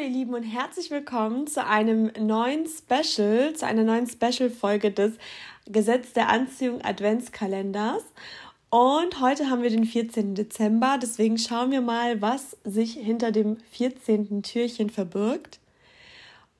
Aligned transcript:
ihr 0.00 0.08
Lieben 0.08 0.32
und 0.32 0.44
herzlich 0.44 0.92
willkommen 0.92 1.48
zu 1.48 1.66
einem 1.66 2.12
neuen 2.16 2.66
Special, 2.68 3.52
zu 3.52 3.66
einer 3.66 3.82
neuen 3.82 4.06
Special-Folge 4.06 4.92
des 4.92 5.14
Gesetz 5.66 6.12
der 6.12 6.28
Anziehung 6.28 6.82
Adventskalenders. 6.84 8.04
Und 8.70 9.20
heute 9.20 9.50
haben 9.50 9.62
wir 9.62 9.70
den 9.70 9.84
14. 9.84 10.36
Dezember, 10.36 11.00
deswegen 11.02 11.36
schauen 11.36 11.72
wir 11.72 11.80
mal, 11.80 12.22
was 12.22 12.56
sich 12.62 12.92
hinter 12.92 13.32
dem 13.32 13.56
14. 13.72 14.44
Türchen 14.44 14.88
verbirgt. 14.88 15.58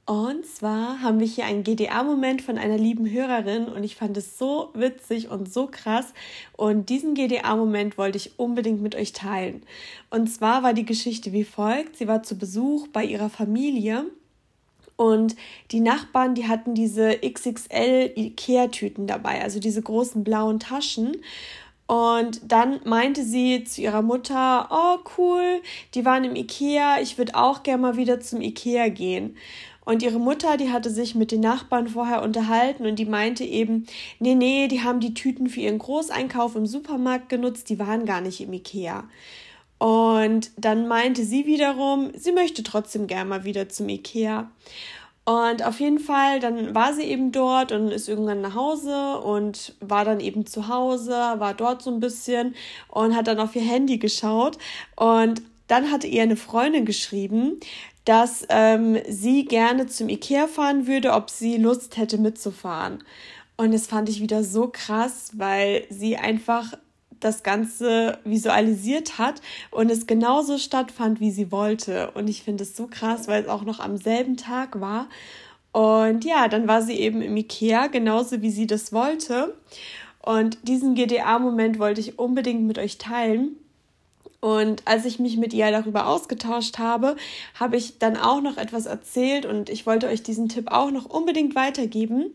Und 0.05 0.45
zwar 0.45 1.00
haben 1.00 1.21
wir 1.21 1.27
hier 1.27 1.45
einen 1.45 1.62
GDA-Moment 1.62 2.43
von 2.43 2.59
einer 2.59 2.77
lieben 2.77 3.09
Hörerin 3.09 3.66
und 3.66 3.84
ich 3.84 3.95
fand 3.95 4.16
es 4.16 4.37
so 4.37 4.71
witzig 4.75 5.30
und 5.30 5.52
so 5.52 5.69
krass. 5.69 6.12
Und 6.57 6.89
diesen 6.89 7.14
GDA-Moment 7.14 7.96
wollte 7.98 8.19
ich 8.19 8.38
unbedingt 8.38 8.83
mit 8.83 8.96
euch 8.96 9.12
teilen. 9.12 9.62
Und 10.10 10.27
zwar 10.27 10.65
war 10.65 10.74
die 10.74 10.84
Geschichte 10.84 11.33
wie 11.33 11.45
folgt. 11.45 11.96
Sie 11.96 12.09
war 12.09 12.24
zu 12.24 12.37
Besuch 12.37 12.88
bei 12.88 13.05
ihrer 13.05 13.30
Familie 13.30 14.07
und 14.96 15.34
die 15.70 15.80
Nachbarn, 15.80 16.34
die 16.34 16.46
hatten 16.46 16.74
diese 16.74 17.19
XXL 17.19 18.12
Ikea-Tüten 18.15 19.07
dabei, 19.07 19.43
also 19.43 19.59
diese 19.59 19.82
großen 19.82 20.23
blauen 20.23 20.60
Taschen. 20.60 21.16
Und 21.87 22.41
dann 22.51 22.80
meinte 22.84 23.24
sie 23.24 23.65
zu 23.65 23.82
ihrer 23.82 24.02
Mutter, 24.02 24.69
oh 24.71 24.98
cool, 25.19 25.60
die 25.95 26.05
waren 26.05 26.24
im 26.24 26.37
Ikea, 26.37 27.01
ich 27.01 27.19
würde 27.19 27.34
auch 27.34 27.62
gerne 27.65 27.82
mal 27.82 27.96
wieder 27.96 28.21
zum 28.21 28.41
Ikea 28.41 28.88
gehen. 28.88 29.37
Und 29.84 30.02
ihre 30.02 30.20
Mutter, 30.20 30.56
die 30.56 30.70
hatte 30.70 30.91
sich 30.91 31.14
mit 31.14 31.32
den 31.32 31.41
Nachbarn 31.41 31.88
vorher 31.88 32.23
unterhalten 32.23 32.86
und 32.86 32.96
die 32.96 33.04
meinte 33.04 33.45
eben, 33.45 33.86
nee, 34.20 34.34
nee, 34.34 34.68
die 34.68 34.82
haben 34.82 35.00
die 35.00 35.14
Tüten 35.14 35.48
für 35.48 35.60
ihren 35.60 35.78
Großeinkauf 35.78 36.54
im 36.54 36.66
Supermarkt 36.66 37.28
genutzt, 37.28 37.68
die 37.68 37.78
waren 37.78 38.06
gar 38.06 38.20
nicht 38.20 38.40
im 38.40 38.52
Ikea. 38.52 39.04
Und 39.78 40.52
dann 40.56 40.87
meinte 40.87 41.24
sie 41.24 41.46
wiederum, 41.46 42.12
sie 42.15 42.30
möchte 42.30 42.62
trotzdem 42.62 43.09
gerne 43.09 43.29
mal 43.29 43.45
wieder 43.45 43.68
zum 43.68 43.88
Ikea. 43.88 44.48
Und 45.24 45.65
auf 45.65 45.79
jeden 45.79 46.01
Fall, 46.01 46.40
dann 46.40 46.74
war 46.74 46.92
sie 46.95 47.02
eben 47.02 47.30
dort 47.30 47.70
und 47.70 47.88
ist 47.88 48.09
irgendwann 48.09 48.40
nach 48.40 48.57
Hause 48.57 49.18
und 49.18 49.74
war 49.80 50.04
dann 50.04 50.18
eben 50.18 50.46
zu 50.46 50.66
Hause, 50.66 51.12
war 51.12 51.54
dort 51.54 51.82
so 51.82 51.90
ein 51.90 52.01
bisschen 52.01 52.57
und 52.88 53.14
hat 53.14 53.29
dann 53.29 53.38
auf 53.38 53.54
ihr 53.54 53.62
Handy 53.62 53.98
geschaut. 53.98 54.59
Und 54.96 55.42
dann 55.66 55.91
hatte 55.91 56.07
ihr 56.07 56.23
eine 56.23 56.37
Freundin 56.37 56.85
geschrieben, 56.85 57.60
dass 58.05 58.45
ähm, 58.49 58.99
sie 59.09 59.45
gerne 59.45 59.87
zum 59.87 60.09
Ikea 60.09 60.46
fahren 60.49 60.87
würde, 60.87 61.13
ob 61.13 61.30
sie 61.30 61.57
Lust 61.57 61.96
hätte 61.96 62.19
mitzufahren. 62.19 63.04
Und 63.57 63.73
das 63.73 63.87
fand 63.87 64.09
ich 64.09 64.21
wieder 64.21 64.43
so 64.43 64.69
krass, 64.72 65.32
weil 65.34 65.84
sie 65.88 66.16
einfach 66.16 66.75
das 67.21 67.44
Ganze 67.44 68.19
visualisiert 68.25 69.19
hat 69.19 69.41
und 69.71 69.91
es 69.91 70.06
genauso 70.06 70.59
stattfand, 70.59 71.21
wie 71.21 71.31
sie 71.31 71.53
wollte. 71.53 72.10
Und 72.12 72.28
ich 72.28 72.43
finde 72.43 72.65
es 72.65 72.76
so 72.76 72.88
krass, 72.88 73.28
weil 73.28 73.43
es 73.43 73.49
auch 73.49 73.62
noch 73.62 73.78
am 73.78 73.97
selben 73.97 74.37
Tag 74.37 74.81
war. 74.81 75.09
Und 75.71 76.25
ja, 76.25 76.49
dann 76.49 76.69
war 76.69 76.82
sie 76.82 76.99
eben 76.99 77.22
im 77.22 77.37
Ikea, 77.37 77.87
genauso 77.87 78.43
wie 78.43 78.50
sie 78.50 78.66
das 78.66 78.93
wollte. 78.93 79.56
Und 80.21 80.59
diesen 80.69 80.94
GDA-Moment 80.94 81.78
wollte 81.78 82.00
ich 82.00 82.19
unbedingt 82.19 82.62
mit 82.62 82.78
euch 82.78 82.99
teilen. 82.99 83.56
Und 84.43 84.82
als 84.87 85.04
ich 85.04 85.21
mich 85.21 85.37
mit 85.37 85.54
ihr 85.54 85.71
darüber 85.71 86.09
ausgetauscht 86.09 86.81
habe, 86.81 87.15
habe 87.54 87.76
ich 87.76 88.00
dann 88.00 88.16
auch 88.16 88.41
noch 88.41 88.56
etwas 88.56 88.87
erzählt 88.87 89.47
und 89.47 89.71
ich 89.71 89.87
wollte 89.87 90.09
euch 90.09 90.25
diesen 90.25 90.48
Tipp 90.48 90.72
auch 90.72 90.91
noch 90.91 91.04
unbedingt 91.04 91.54
weitergeben. 91.54 92.34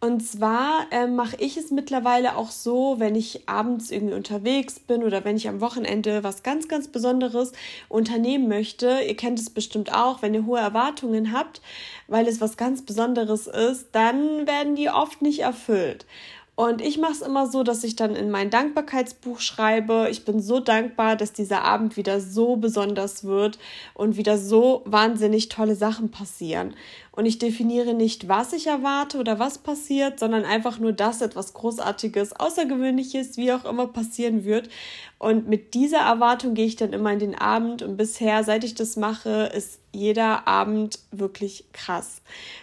Und 0.00 0.26
zwar 0.26 0.88
äh, 0.90 1.06
mache 1.06 1.36
ich 1.38 1.56
es 1.56 1.70
mittlerweile 1.70 2.36
auch 2.36 2.50
so, 2.50 2.96
wenn 2.98 3.14
ich 3.14 3.48
abends 3.48 3.92
irgendwie 3.92 4.14
unterwegs 4.14 4.80
bin 4.80 5.04
oder 5.04 5.24
wenn 5.24 5.36
ich 5.36 5.48
am 5.48 5.60
Wochenende 5.60 6.24
was 6.24 6.42
ganz, 6.42 6.66
ganz 6.66 6.88
Besonderes 6.88 7.52
unternehmen 7.88 8.48
möchte. 8.48 8.98
Ihr 9.06 9.16
kennt 9.16 9.38
es 9.38 9.48
bestimmt 9.48 9.94
auch, 9.94 10.22
wenn 10.22 10.34
ihr 10.34 10.46
hohe 10.46 10.58
Erwartungen 10.58 11.32
habt, 11.32 11.62
weil 12.08 12.26
es 12.26 12.40
was 12.40 12.56
ganz 12.56 12.82
Besonderes 12.82 13.46
ist, 13.46 13.86
dann 13.92 14.48
werden 14.48 14.74
die 14.74 14.90
oft 14.90 15.22
nicht 15.22 15.38
erfüllt. 15.38 16.06
Und 16.56 16.80
ich 16.80 16.96
mache 16.96 17.12
es 17.12 17.20
immer 17.20 17.46
so, 17.46 17.62
dass 17.62 17.84
ich 17.84 17.96
dann 17.96 18.16
in 18.16 18.30
mein 18.30 18.48
Dankbarkeitsbuch 18.48 19.40
schreibe, 19.40 20.08
ich 20.10 20.24
bin 20.24 20.40
so 20.40 20.58
dankbar, 20.58 21.14
dass 21.14 21.34
dieser 21.34 21.62
Abend 21.62 21.98
wieder 21.98 22.18
so 22.18 22.56
besonders 22.56 23.24
wird 23.24 23.58
und 23.92 24.16
wieder 24.16 24.38
so 24.38 24.80
wahnsinnig 24.86 25.50
tolle 25.50 25.74
Sachen 25.74 26.10
passieren. 26.10 26.74
Und 27.12 27.26
ich 27.26 27.38
definiere 27.38 27.92
nicht, 27.92 28.28
was 28.28 28.54
ich 28.54 28.68
erwarte 28.68 29.18
oder 29.18 29.38
was 29.38 29.58
passiert, 29.58 30.18
sondern 30.18 30.46
einfach 30.46 30.78
nur, 30.78 30.92
dass 30.92 31.20
etwas 31.20 31.52
Großartiges, 31.52 32.34
Außergewöhnliches, 32.34 33.36
wie 33.36 33.52
auch 33.52 33.66
immer 33.66 33.86
passieren 33.88 34.46
wird. 34.46 34.70
Und 35.18 35.48
mit 35.48 35.74
dieser 35.74 36.00
Erwartung 36.00 36.54
gehe 36.54 36.66
ich 36.66 36.76
dann 36.76 36.94
immer 36.94 37.12
in 37.12 37.18
den 37.18 37.34
Abend. 37.34 37.82
Und 37.82 37.98
bisher, 37.98 38.44
seit 38.44 38.64
ich 38.64 38.74
das 38.74 38.96
mache, 38.96 39.50
ist 39.54 39.80
jeder 39.96 40.46
Abend 40.46 40.98
wirklich 41.10 41.64
krass. 41.72 42.22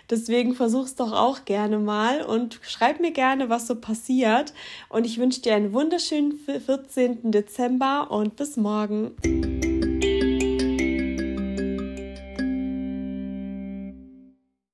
Deswegen 0.09 0.55
versuch's 0.55 0.95
doch 0.95 1.11
auch 1.11 1.45
gerne 1.45 1.79
mal 1.79 2.21
und 2.21 2.59
schreib 2.61 2.99
mir 2.99 3.11
gerne, 3.11 3.49
was 3.49 3.67
so 3.67 3.75
passiert. 3.75 4.53
Und 4.89 5.05
ich 5.05 5.17
wünsche 5.17 5.41
dir 5.41 5.55
einen 5.55 5.73
wunderschönen 5.73 6.33
14. 6.37 7.31
Dezember 7.31 8.11
und 8.11 8.35
bis 8.35 8.57
morgen. 8.57 9.11